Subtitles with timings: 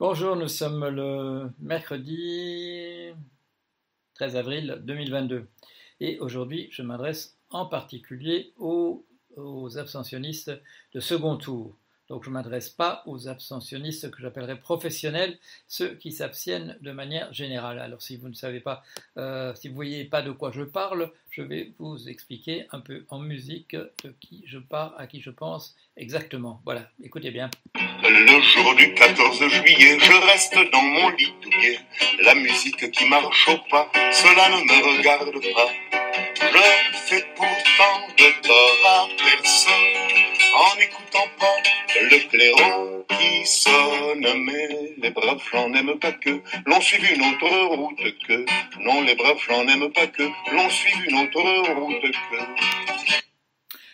[0.00, 3.12] Bonjour, nous sommes le mercredi
[4.14, 5.46] 13 avril 2022
[6.00, 9.04] et aujourd'hui je m'adresse en particulier aux,
[9.36, 10.52] aux, abstentionnistes
[10.94, 11.76] de second tour.
[12.10, 15.38] Donc je ne m'adresse pas aux abstentionnistes que j'appellerais professionnels,
[15.68, 17.78] ceux qui s'abstiennent de manière générale.
[17.78, 18.82] Alors si vous ne savez pas,
[19.16, 22.80] euh, si vous ne voyez pas de quoi je parle, je vais vous expliquer un
[22.80, 26.60] peu en musique de qui je parle, à qui je pense exactement.
[26.64, 27.48] Voilà, écoutez bien.
[28.02, 31.78] Le jour du 14 juillet, je reste dans mon lit douillet.
[32.24, 35.70] La musique qui marche au pas, cela ne me regarde pas.
[36.34, 40.09] Je fais pourtant de tort à personne
[40.60, 41.56] en n'écoutant pas
[42.00, 44.26] le clairon qui sonne.
[44.44, 44.68] Mais
[44.98, 48.44] les braves flancs n'aiment pas que l'on suive une autre route que.
[48.80, 51.42] Non, les braves flancs n'aiment pas que l'on suive une autre
[51.80, 53.19] route que.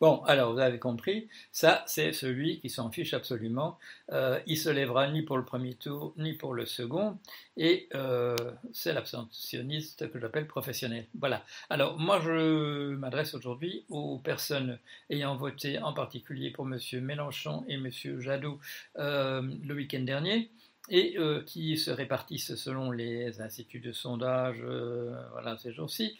[0.00, 3.80] Bon, alors vous avez compris, ça c'est celui qui s'en fiche absolument.
[4.12, 7.18] Euh, il se lèvera ni pour le premier tour ni pour le second,
[7.56, 8.36] et euh,
[8.72, 11.06] c'est l'abstentionniste que j'appelle professionnel.
[11.18, 11.44] Voilà.
[11.68, 14.78] Alors moi je m'adresse aujourd'hui aux personnes
[15.10, 16.78] ayant voté en particulier pour M.
[17.02, 17.90] Mélenchon et M.
[18.20, 18.60] Jadot
[18.98, 20.52] euh, le week-end dernier
[20.90, 24.62] et euh, qui se répartissent selon les instituts de sondage
[25.32, 26.16] voilà, ces jours-ci.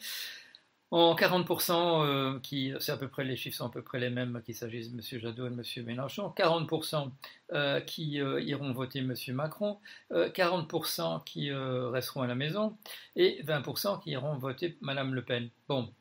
[0.91, 4.09] En 40%, euh, qui, c'est à peu près les chiffres sont à peu près les
[4.09, 5.21] mêmes qu'il s'agisse de M.
[5.21, 5.85] Jadot et de M.
[5.85, 7.11] Mélenchon, 40%
[7.51, 9.13] euh, qui euh, iront voter M.
[9.29, 9.79] Macron,
[10.11, 12.75] 40% qui resteront à la maison
[13.15, 15.49] et 20% qui iront voter Mme Le Pen.
[15.67, 15.93] Bon,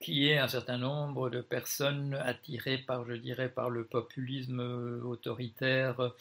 [0.00, 4.58] qui est un certain nombre de personnes attirées par, je dirais, par le populisme
[5.04, 6.12] autoritaire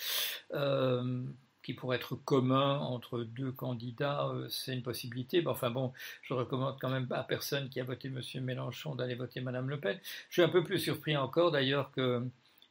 [1.63, 5.45] qui pourrait être commun entre deux candidats, euh, c'est une possibilité.
[5.45, 8.43] enfin bon, je recommande quand même à personne qui a voté M.
[8.43, 9.99] Mélenchon d'aller voter Mme Le Pen.
[10.29, 12.25] Je suis un peu plus surpris encore d'ailleurs que,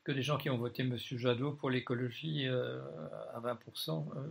[0.05, 0.97] que des gens qui ont voté M.
[0.97, 2.80] Jadot pour l'écologie euh,
[3.34, 3.56] à 20%.
[4.16, 4.28] Euh,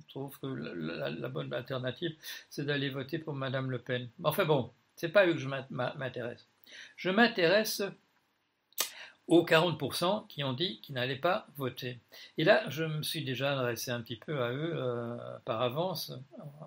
[0.00, 2.14] je trouve que la, la bonne alternative,
[2.50, 4.08] c'est d'aller voter pour Mme Le Pen.
[4.24, 6.46] Enfin bon, c'est pas eux que je m'intéresse.
[6.96, 7.82] Je m'intéresse
[9.28, 12.00] aux 40% qui ont dit qu'ils n'allaient pas voter.
[12.38, 16.12] Et là, je me suis déjà adressé un petit peu à eux euh, par avance,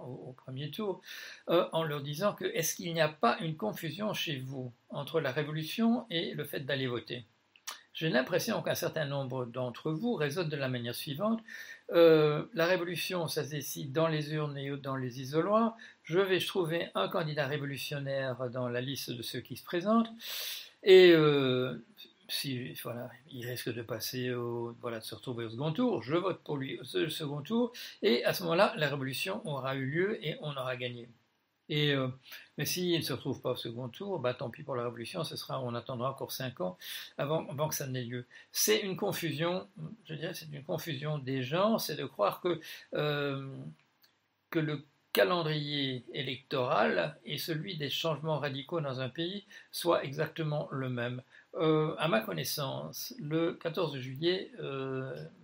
[0.04, 1.02] au, premier tour,
[1.50, 5.20] euh, en leur disant que est-ce qu'il n'y a pas une confusion chez vous entre
[5.20, 7.26] la révolution et le fait d'aller voter?
[7.94, 11.42] J'ai l'impression qu'un certain nombre d'entre vous raisonnent de la manière suivante.
[11.94, 15.78] Euh, la révolution, ça se décide dans les urnes et dans les isoloirs.
[16.04, 20.12] Je vais trouver un candidat révolutionnaire dans la liste de ceux qui se présentent.
[20.84, 21.14] Et
[22.28, 26.16] si voilà, il risque de passer au, voilà, de se retrouver au second tour, je
[26.16, 27.72] vote pour lui au second tour,
[28.02, 31.10] et à ce moment-là, la révolution aura eu lieu et on aura gagné.
[31.70, 32.08] Et, euh,
[32.58, 35.24] mais s'il ne se retrouve pas au second tour, bah, tant pis pour la révolution,
[35.24, 36.78] ce sera, on attendra encore cinq ans
[37.18, 38.28] avant, avant que ça n'ait lieu.
[38.52, 39.68] C'est une confusion,
[40.06, 42.60] je dirais, c'est une confusion des gens, c'est de croire que,
[42.94, 43.58] euh,
[44.52, 44.86] que le
[45.16, 51.22] calendrier électoral et celui des changements radicaux dans un pays soit exactement le même.
[51.54, 54.52] Euh, à ma connaissance, le 14 juillet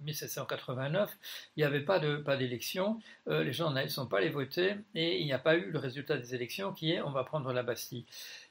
[0.04, 1.14] 1789, euh,
[1.56, 3.00] il n'y avait pas d'élection,
[3.30, 5.80] euh, les gens ne sont pas allés voter et il n'y a pas eu le
[5.80, 8.06] résultat des élections qui est on va prendre la Bastille.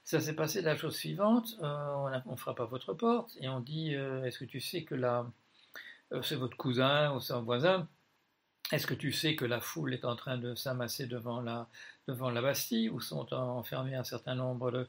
[0.04, 3.92] Ça s'est passé de la chose suivante, on, frappe à votre porte et on dit
[3.92, 5.26] est-ce que tu sais que là,
[6.22, 7.86] c'est votre cousin ou c'est un voisin?
[8.72, 11.68] Est-ce que tu sais que la foule est en train de s'amasser devant la,
[12.42, 14.88] Bastille, où sont enfermés un certain nombre de,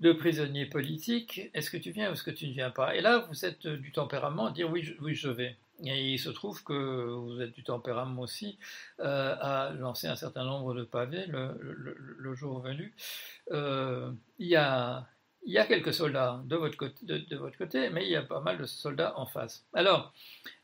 [0.00, 1.50] de prisonniers politiques?
[1.54, 2.94] Est-ce que tu viens ou est-ce que tu ne viens pas?
[2.94, 5.56] Et là, vous êtes du tempérament à dire oui, je, oui, je vais.
[5.84, 8.58] Et il se trouve que vous êtes du tempérament aussi
[9.00, 12.94] euh, à lancer un certain nombre de pavés le, jour venu.
[13.50, 15.08] Euh, il, y a,
[15.44, 18.64] il y a quelques soldats de votre, côté, mais il y a pas mal de
[18.64, 19.64] soldats en face.
[19.74, 20.12] Alors,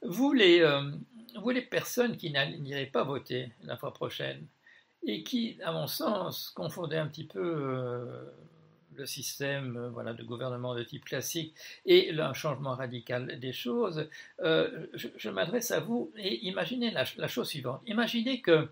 [0.03, 0.91] vous les, euh,
[1.41, 4.47] vous les personnes qui n'iraient pas voter la fois prochaine
[5.05, 8.25] et qui, à mon sens, confondaient un petit peu euh,
[8.94, 14.09] le système euh, voilà, de gouvernement de type classique et un changement radical des choses,
[14.41, 17.83] je, m'adresse à vous et imaginez la, la, chose suivante.
[17.86, 18.69] Imaginez que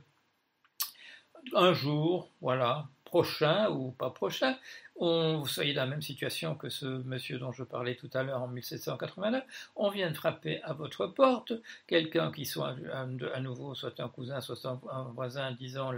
[1.55, 4.59] un jour, voilà, prochain ou pas prochain,
[4.97, 8.23] on, vous soyez dans la même situation que ce monsieur dont je parlais tout à
[8.23, 9.45] l'heure en 1789,
[9.77, 11.53] on vient de frapper à votre porte,
[11.87, 15.93] quelqu'un qui soit à, nouveau soit un cousin, soit un, voisin disant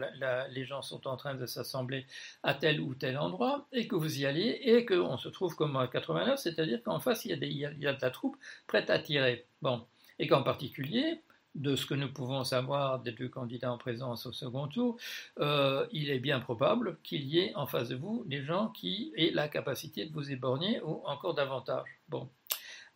[0.51, 2.07] les gens sont en train de s'assembler
[2.43, 5.77] à tel ou tel endroit, et que vous y alliez, et qu'on se trouve comme
[5.77, 8.37] en 89, c'est-à-dire qu'en face il y, a des, il y a de la troupe
[8.67, 9.47] prête à tirer.
[9.63, 9.87] Bon.
[10.21, 11.23] Et qu'en particulier,
[11.59, 14.97] de ce que nous pouvons savoir des deux candidats en présence au second tour,
[15.39, 19.13] euh, il est bien probable qu'il y ait en face de vous des gens qui
[19.17, 21.89] aient la capacité de vous éborgner ou encore davantage.
[22.09, 22.31] Bon.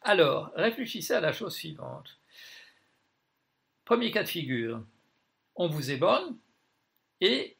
[0.00, 2.18] Alors, réfléchissez à la chose suivante.
[3.84, 4.82] Premier cas de figure,
[5.56, 6.36] on vous éborne
[7.20, 7.56] et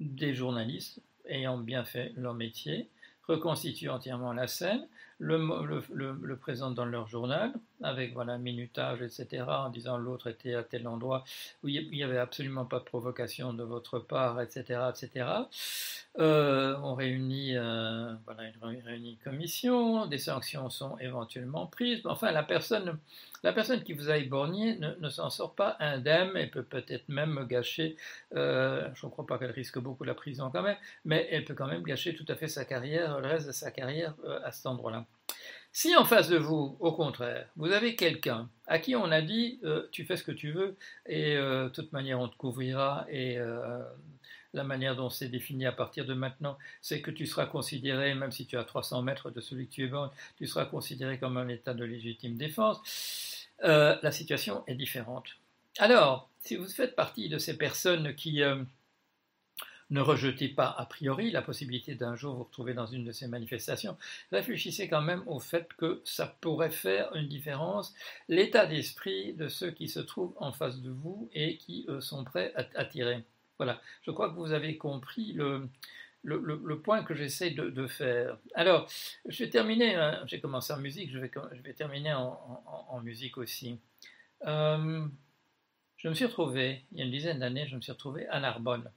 [0.00, 2.88] des journalistes ayant bien fait leur métier
[3.26, 4.86] reconstituent entièrement la scène,
[5.18, 5.38] le,
[5.92, 11.24] le, dans leur journal, avec voilà, minutage, etc., en disant l'autre était à tel endroit
[11.62, 15.26] où il n'y avait absolument pas de provocation de votre part, etc., etc.
[16.18, 22.00] Euh, on réunit, euh, voilà, une, commission, des sanctions sont éventuellement prises.
[22.06, 22.98] Enfin, la personne,
[23.44, 27.46] la personne qui vous a éborgné ne, s'en sort pas indemne et peut peut-être même
[27.48, 27.96] gâcher,
[28.34, 31.54] euh, je ne crois pas qu'elle risque beaucoup la prison quand même, mais elle peut
[31.54, 34.14] quand même gâcher tout à fait sa carrière, le reste de sa carrière
[34.44, 35.06] à cet endroit-là.
[35.72, 39.60] Si en face de vous, au contraire, vous avez quelqu'un à qui on a dit
[39.92, 43.38] tu fais ce que tu veux et de toute manière on te couvrira et
[44.54, 48.32] la manière dont c'est défini à partir de maintenant, c'est que tu seras considéré, même
[48.32, 51.36] si tu as 300 mètres de celui que tu es bon, tu seras considéré comme
[51.36, 53.46] un état de légitime défense.
[53.64, 55.26] Euh, la situation est différente.
[55.78, 58.56] Alors, si vous faites partie de ces personnes qui euh,
[59.90, 63.26] ne rejetez pas a priori la possibilité d'un jour vous retrouver dans une de ces
[63.26, 63.96] manifestations,
[64.32, 67.94] réfléchissez quand même au fait que ça pourrait faire une différence,
[68.28, 72.52] l'état d'esprit de ceux qui se trouvent en face de vous et qui sont prêts
[72.54, 73.24] à tirer.
[73.58, 75.68] Voilà, je crois que vous avez compris le,
[76.22, 78.38] le, point que j'essaie de, faire.
[78.54, 78.88] Alors,
[79.26, 83.38] je vais terminer, hein, j'ai commencé en musique, je vais, je vais terminer en, musique
[83.38, 83.78] aussi.
[84.46, 85.06] Euh,
[85.96, 88.40] je me suis retrouvé, il y a une dizaine d'années, je me suis retrouvé à
[88.40, 88.90] Narbonne.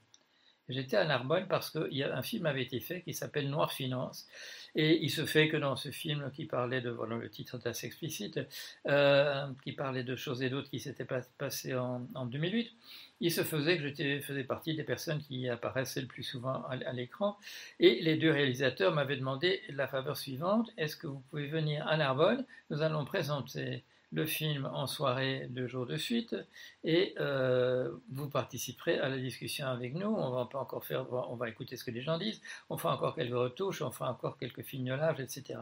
[0.68, 4.28] J'étais à Narbonne parce qu'un film avait été fait qui s'appelle Noir Finance.
[4.74, 7.68] Et il se fait que dans ce film qui parlait de, voilà, le titre est
[7.68, 8.40] assez explicite,
[8.86, 11.06] euh, qui parlait de choses et d'autres qui s'étaient
[11.36, 12.72] passées en, en, 2008,
[13.20, 16.92] il se faisait que je faisais partie des personnes qui apparaissaient le plus souvent à,
[16.92, 17.36] l'écran.
[17.80, 21.96] Et les deux réalisateurs m'avaient demandé la faveur suivante, est-ce que vous pouvez venir à
[21.96, 22.44] Narbonne?
[22.70, 26.36] Nous allons présenter le film en soirée deux jours de suite
[26.84, 30.06] et euh, vous participerez à la discussion avec nous.
[30.06, 32.94] On va pas encore faire, on va écouter ce que les gens disent, on fera
[32.94, 35.58] encore quelques retouches, on fera encore quelques fignolages, etc.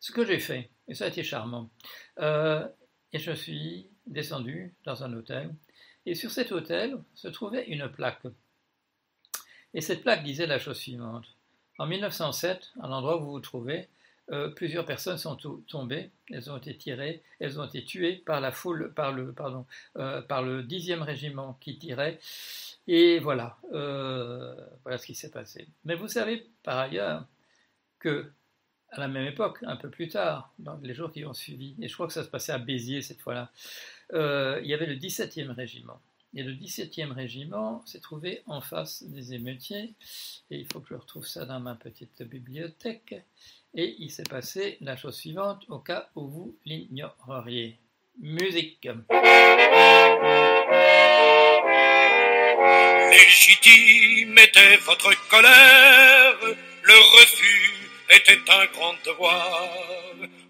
[0.00, 1.70] Ce que j'ai fait, et ça a été charmant,
[2.18, 2.66] euh,
[3.12, 5.54] et je suis descendu dans un hôtel,
[6.04, 8.22] et sur cet hôtel se trouvait une plaque.
[9.72, 11.26] Et cette plaque disait la chose suivante.
[11.78, 13.88] En 1907, à l'endroit où vous vous trouvez,
[14.32, 15.36] euh, plusieurs personnes sont
[15.68, 19.66] tombées, elles ont été tirées, elles ont été tuées par la foule, par le, pardon,
[19.96, 22.18] euh, par le 10e régiment qui tirait.
[22.88, 25.68] Et voilà, euh, voilà ce qui s'est passé.
[25.84, 27.26] Mais vous savez par ailleurs
[28.00, 28.32] que
[28.90, 31.88] à la même époque, un peu plus tard, dans les jours qui ont suivi, et
[31.88, 33.50] je crois que ça se passait à Béziers cette fois-là,
[34.12, 36.00] il y avait le 17e régiment.
[36.36, 39.94] Et le 17e régiment s'est trouvé en face des émeutiers,
[40.50, 43.14] et il faut que je retrouve ça dans ma petite bibliothèque.
[43.72, 47.78] Et il s'est passé la chose suivante au cas où vous l'ignoreriez.
[48.20, 48.86] Musique.
[53.10, 56.36] Légitime était votre colère,
[56.82, 59.58] le refus était un grand devoir.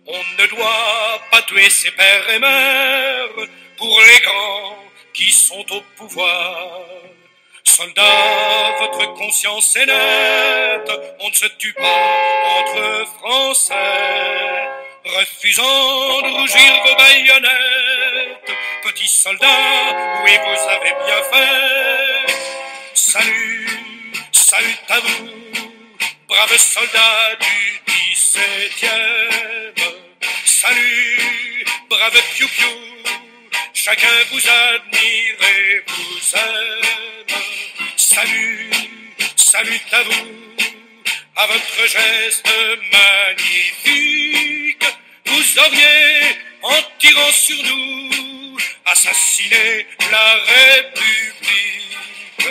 [0.04, 4.85] On ne doit pas tuer ses pères et mères pour les grands
[5.16, 6.82] qui sont au pouvoir.
[7.64, 10.90] Soldats, votre conscience est nette,
[11.20, 12.02] on ne se tue pas
[12.58, 13.74] entre Français.
[15.04, 18.52] Refusant de rougir vos baïonnettes,
[18.84, 22.32] petits soldats, oui, vous avez bien fait.
[22.92, 23.68] Salut,
[24.32, 25.30] salut à vous,
[26.28, 28.90] braves soldats du 17e.
[30.44, 32.95] Salut, braves piou-piou,
[33.76, 36.80] chacun vous admire et vous aime.
[37.96, 38.70] Salut,
[39.36, 40.56] salut à vous,
[41.36, 42.50] à votre geste
[42.92, 44.84] magnifique.
[45.26, 52.48] Vous auriez, en tirant sur nous, assassiné la République.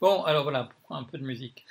[0.00, 1.64] Bon, alors voilà, un peu de musique.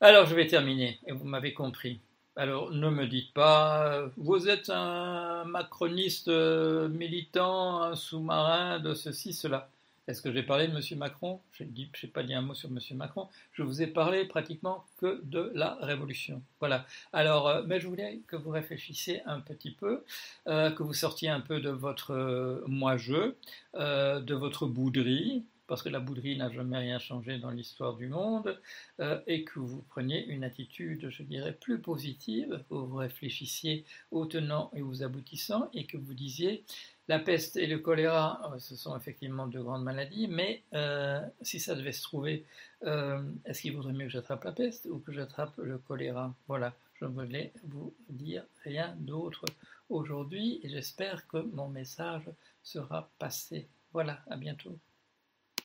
[0.00, 2.02] Alors je vais terminer, et vous m'avez compris.
[2.38, 9.32] Alors ne me dites pas, vous êtes un macroniste euh, militant, un sous-marin de ceci,
[9.32, 9.68] cela.
[10.06, 10.98] Est-ce que j'ai parlé de M.
[10.98, 11.40] Macron?
[11.50, 12.78] Je n'ai pas dit un mot sur M.
[12.96, 13.26] Macron.
[13.54, 16.40] Je vous ai parlé pratiquement que de la Révolution.
[16.60, 16.86] Voilà.
[17.12, 20.04] Alors, euh, mais je voulais que vous réfléchissiez un petit peu,
[20.46, 23.32] euh, que vous sortiez un peu de votre moi-je,
[23.74, 28.60] de votre bouderie, parce que la bouderie n'a jamais rien changé dans l'histoire du monde,
[29.00, 34.26] euh, et que vous preniez une attitude, je dirais, plus positive, que vous réfléchissiez aux
[34.26, 36.64] tenants et aux aboutissants, et que vous disiez,
[37.06, 41.60] la peste et le choléra, euh, ce sont effectivement deux grandes maladies, mais euh, si
[41.60, 42.44] ça devait se trouver,
[43.44, 46.32] est-ce qu'il vaudrait mieux que j'attrape la peste ou que j'attrape le choléra?
[46.46, 49.44] Voilà, je voulais vous dire rien d'autre
[49.88, 52.30] aujourd'hui et j'espère que mon message
[52.62, 53.66] sera passé.
[53.92, 54.78] Voilà, à bientôt.